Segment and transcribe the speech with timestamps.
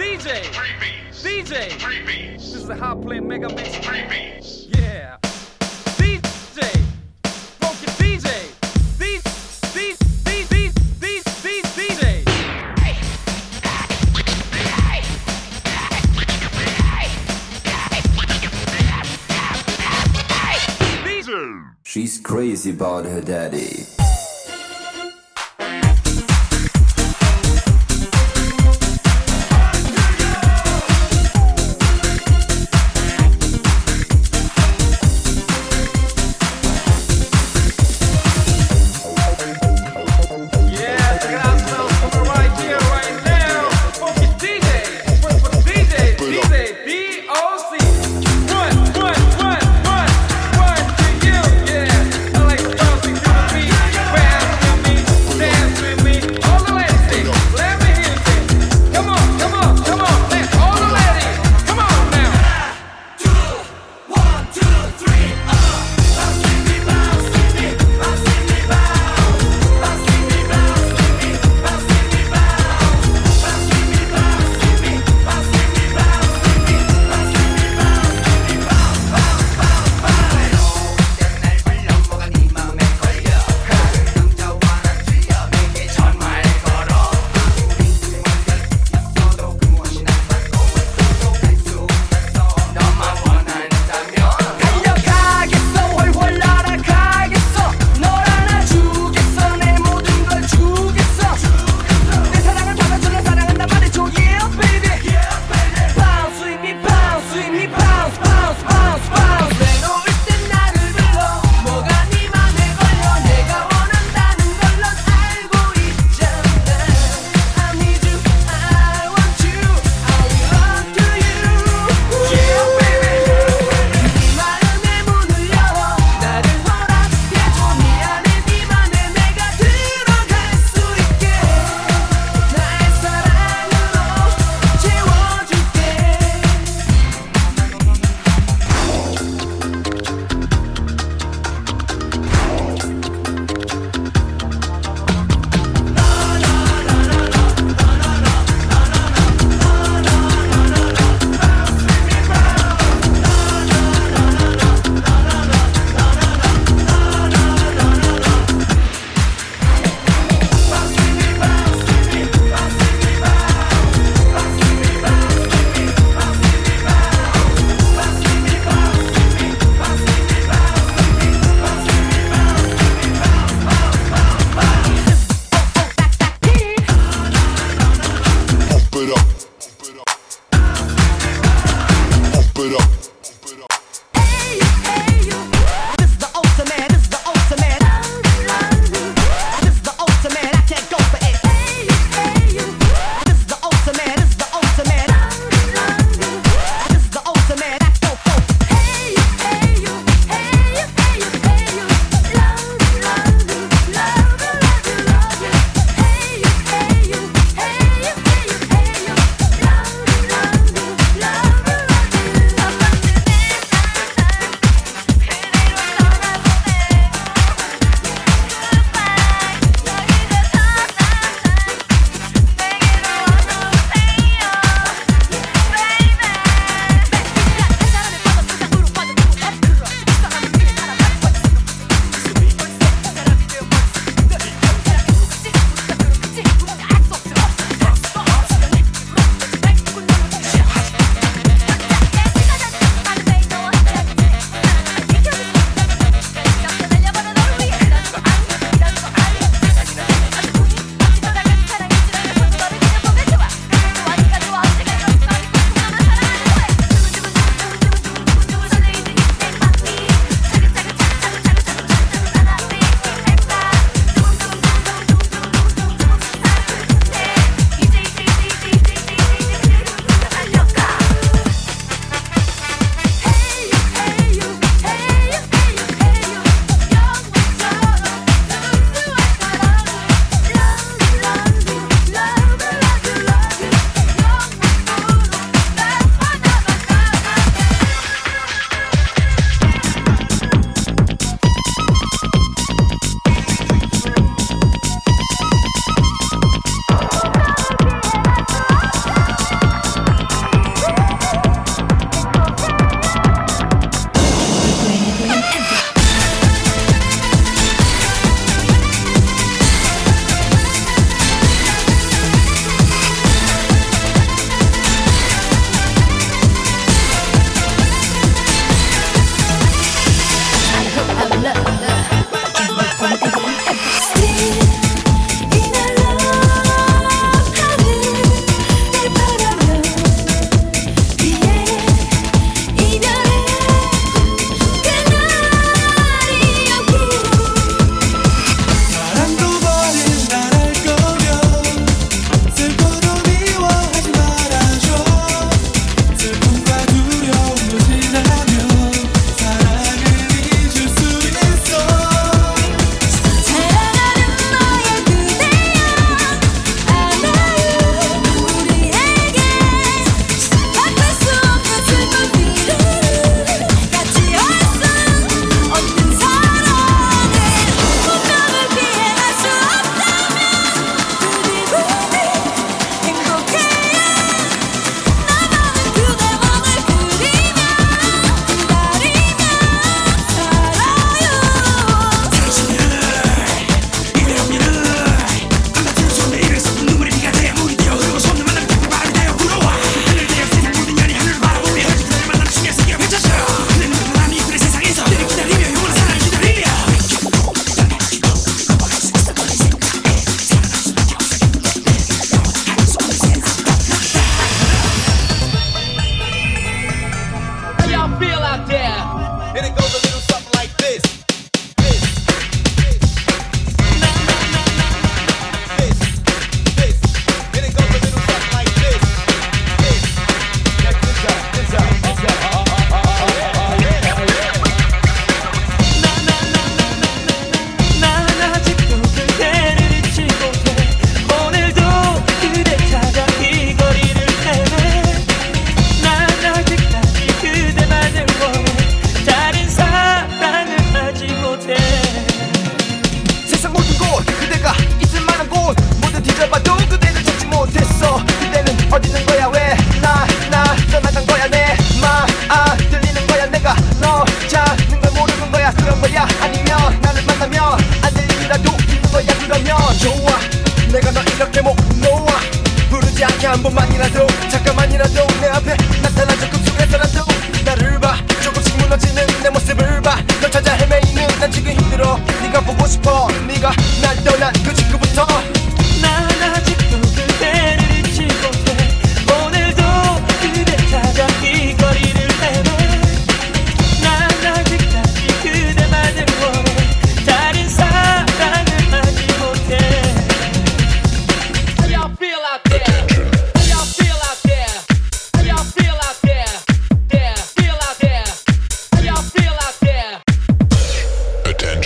[0.00, 0.42] DJ.
[0.44, 1.22] Three beats.
[1.22, 1.70] DJ.
[1.72, 2.52] Three beats.
[2.52, 3.76] This is a hot play mega mix.
[3.76, 4.64] Three beats.
[4.70, 5.18] Yeah.
[6.00, 6.64] DJ.
[7.60, 8.30] Funky DJ.
[8.96, 9.20] DJ.
[10.24, 10.72] DJ.
[11.04, 11.34] DJ.
[11.76, 12.24] DJ.
[20.94, 21.74] DJ.
[21.82, 23.99] She's crazy about her daddy.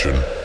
[0.04, 0.43] Nation.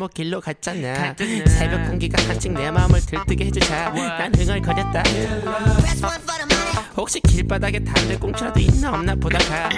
[0.00, 1.14] 골목 길로 갔잖아.
[1.46, 3.90] 새벽 공기가 한층 내 마음을 들뜨게 해주자.
[3.90, 5.02] 난 흥얼거렸다.
[6.96, 9.68] 혹시 길바닥에 담배 꽁초라도 있나 없나 보다가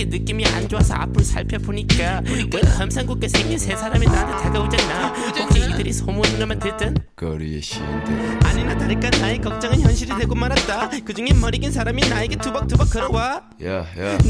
[0.00, 5.08] 갑자기 느낌이 안 좋아서 앞을 살펴보니까 왜 험상궂게 생긴 세 사람이 나한테 다가오잖아.
[5.38, 8.38] 혹시 이들이 소문으로만 듣던 거리의 시인들.
[8.44, 10.88] 아니나 다를까 나의 걱정은 현실이 되고 말았다.
[11.04, 13.42] 그중에 머리 긴 사람이 나에게 투벅투벅 걸어와.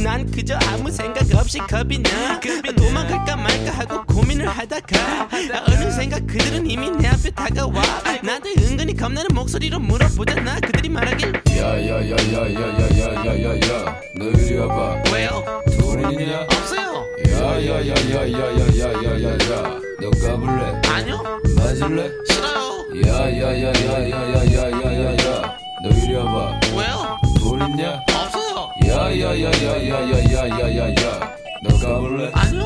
[0.03, 2.41] 난 그저 아무 생각 없이 겁이 나.
[2.77, 5.29] 도망갈까 말까 하고 고민을 하다가
[5.69, 7.81] 어느 생각 그들은 이미 내 앞에 다가와.
[8.25, 10.59] 나한테 은근히 겁나는 목소리로 물어보잖아.
[10.61, 11.33] 그들이 말하길.
[11.57, 14.01] 야야야야야야야야야야.
[14.17, 15.03] 너 이리 와봐.
[15.13, 15.60] 왜요?
[15.79, 16.47] 돈 있냐?
[16.51, 16.91] 없어요
[17.31, 21.23] 야야야야야야야야야야 너 까불래 아니요
[21.57, 22.61] 맞을래 싫어요
[23.07, 26.95] 야야야야야야야야야야야 너 이리 와봐 왜요?
[27.39, 27.83] 돈 있냐
[28.15, 32.63] 없어요 야야야야야야야야야야 너 까불래 아니요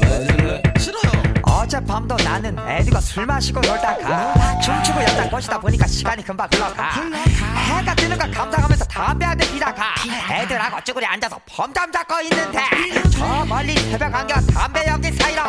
[0.00, 0.77] 맞을래 싫
[1.68, 4.58] 어젯밤도 나는 애들과 술 마시고 놀다가.
[4.58, 6.92] 춤추고 여자 것이다 보니까 시간이 금방 흘러가.
[7.56, 9.94] 해가 뜨는 걸 감상하면서 담배 한대 피다가
[10.32, 12.58] 애들하고 쭈그리 앉아서 범잠 잡고 있는데
[13.12, 15.42] 저 멀리 새벽 안개와 담배 연기 사이로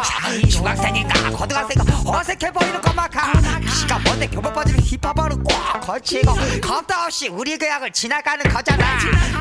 [0.50, 3.32] 중학생인가 고등학생인가 어색해 보이는 꼬마가.
[3.80, 8.86] 시가 뭔데 교복 바지를 힙합으로 꽉 걸치고 겁도 없이 우리 교양을 지나가는 거잖아.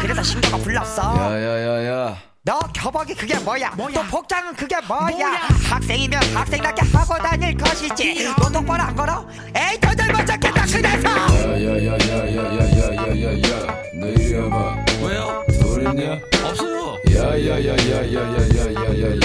[0.01, 1.33] 그래서 신고가 불렀어.
[1.33, 2.17] 야야야야
[2.49, 3.71] 너 교복이 그게 뭐야?
[3.77, 5.33] 또 복장은 그게 뭐야?
[5.69, 8.25] 학생이면 학생답게 하고 다닐 것이지.
[8.39, 9.27] 너 똑바로 안 걸어?
[9.55, 11.09] 에이 더 잘못잡겠다 그래서.
[11.11, 15.45] 야야야야야야야야야야 너 이리 와봐 왜요?
[15.61, 19.21] 돈 있냐 없어요 야야야야야야야야야야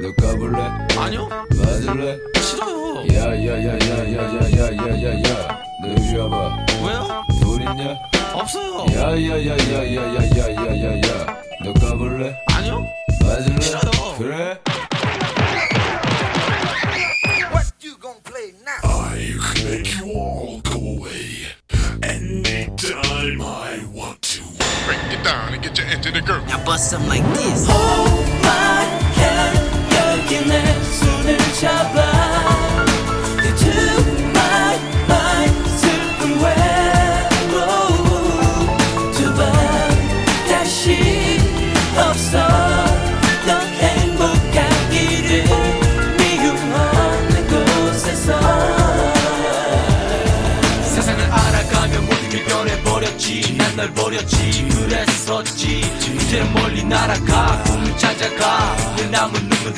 [0.00, 0.58] 너 까불래
[0.98, 6.34] 아니요 맞을래 싫어요 야야야야야야야야야 너 이리 와봐
[6.82, 7.22] 왜요?
[7.42, 7.98] 돈 있냐
[8.33, 12.83] 없어요 야야야야야야야야야 너 까불래 아니요
[13.21, 14.15] 맞을래 싫어요.
[14.17, 14.57] 그래
[18.83, 21.47] I can make you all go away
[22.03, 24.43] anytime I want to.
[24.85, 26.35] Break it down and get your engine to go.
[26.47, 27.67] I bust something like this
[29.95, 32.20] 여기 내 손을 잡아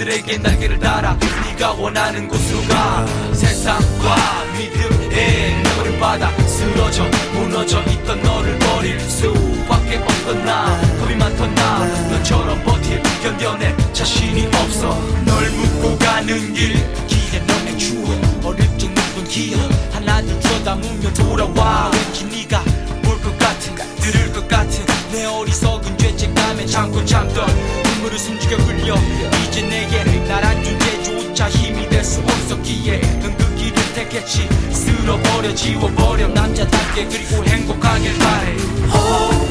[0.04, 3.06] 누구들에게 날개를 달아 네가 원하는 곳으로 가.
[3.32, 4.16] 세상과
[4.56, 10.80] 믿음에 너를 받아 쓰러져 무너져 있던 너를 버릴 수밖에 없던 나.
[11.00, 11.86] 겁이 많던 나.
[12.10, 14.94] 너처럼 버틸 견뎌낼 자신이 없어.
[15.24, 16.74] 널 묻고 가는 길
[17.06, 18.44] 기대 너의 추억.
[18.44, 19.58] 어릴 적 묵은 기억
[19.92, 21.90] 하나 둘 쳐다보며 돌아와.
[21.92, 22.62] 왠지 네가
[23.02, 27.83] 볼것 같은 들을 것 같은 내 어리석은 죄책감에 참고 참던
[28.14, 28.94] 눈물을 숨죽여 흘려.
[29.48, 34.48] 이제 내게는 나란 존재조차 힘이 될 수 없었기에 넌그 길을 택했지.
[34.72, 38.56] 쓸어버려 지워버려 남자답게 그리고 행복하길 바래.
[38.92, 39.43] Hold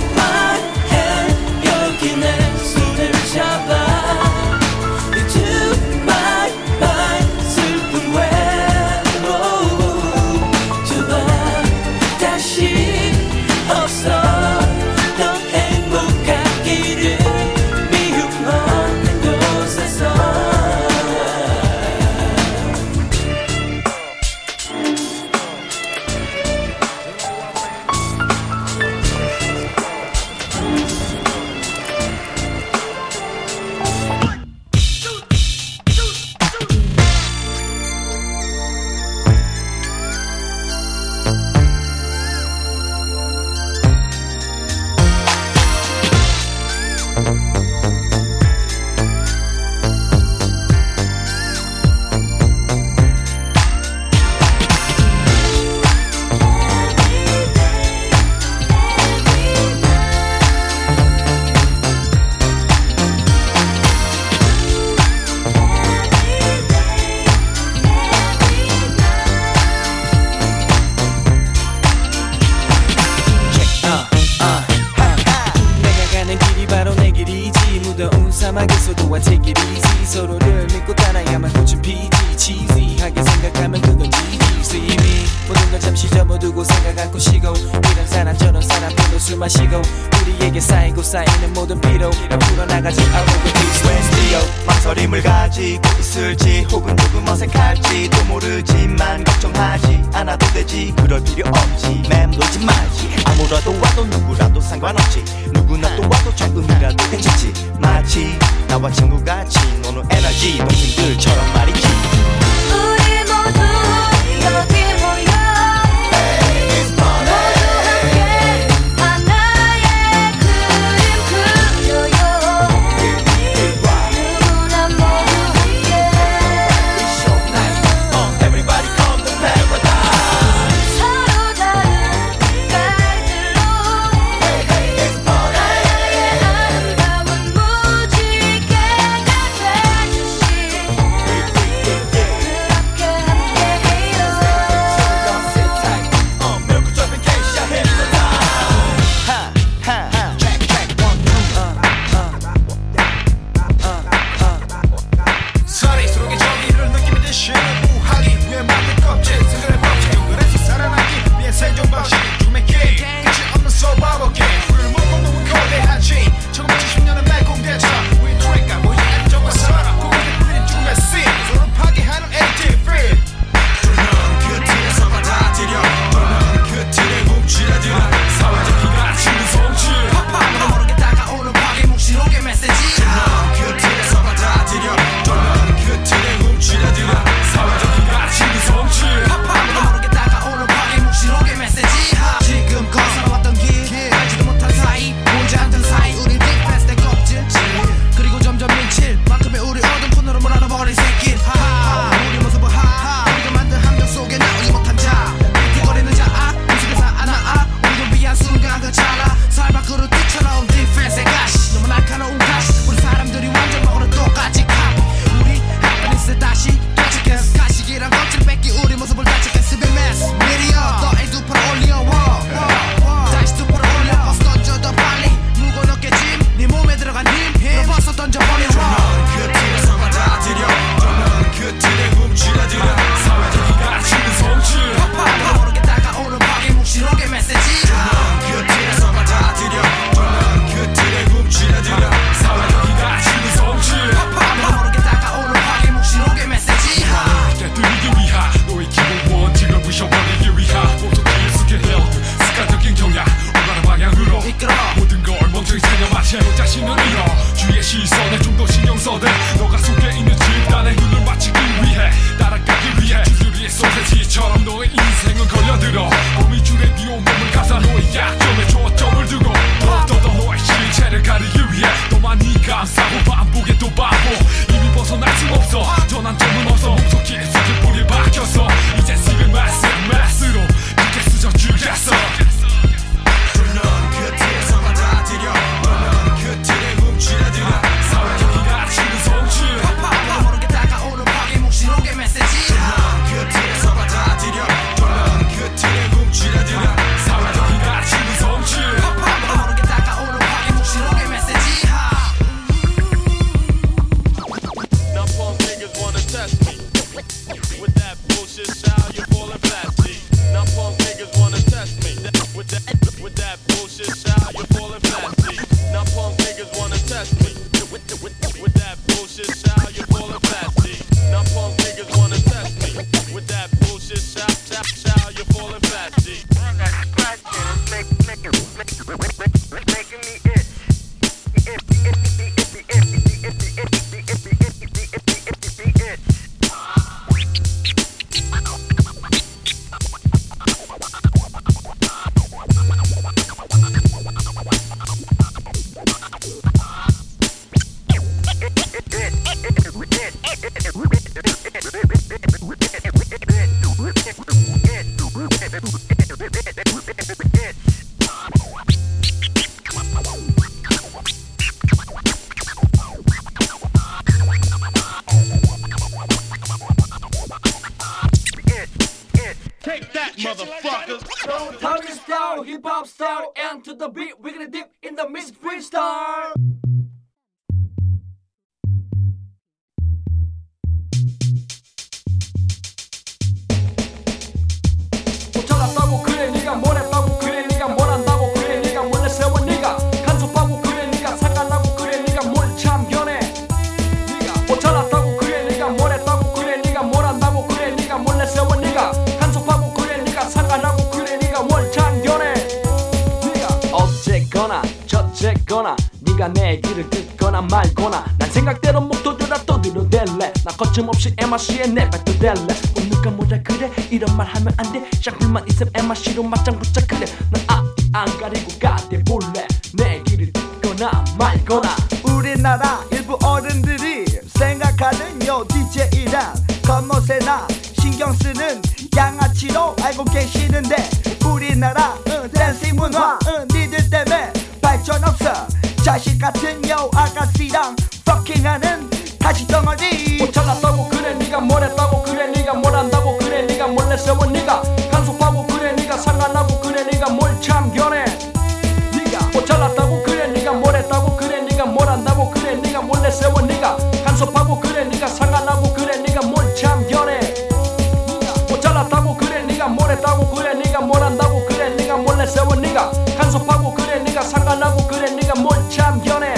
[462.94, 466.54] 네가 간섭하고 그래 네가 상관하고 그래 네가 뭘 참견해?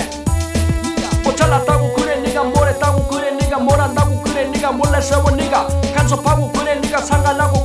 [1.24, 5.66] 못 잘났다고 그래 네가 뭘 했다고 그래 네가 뭘 한다고 그래 네가 몰래 세워 네가
[5.96, 7.64] 간섭하고 그래 네가 상관하고